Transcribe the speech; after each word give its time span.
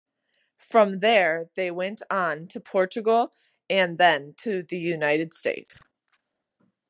From 0.57 0.97
there 1.01 1.51
they 1.53 1.69
went 1.69 2.01
on 2.09 2.47
to 2.47 2.59
Portugal 2.59 3.31
and 3.69 3.99
then 3.99 4.33
to 4.39 4.63
the 4.63 4.79
United 4.79 5.31
States. 5.31 5.77